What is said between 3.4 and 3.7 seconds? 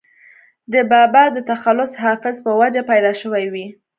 وي